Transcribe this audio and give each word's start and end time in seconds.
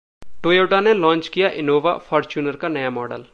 Toyota 0.43 0.79
ने 0.79 0.93
launch 0.93 1.27
किया 1.27 1.49
Innova, 1.49 1.97
Fortuner 1.97 2.55
का 2.55 2.67
नया 2.67 2.89
मॉडल 2.89 3.25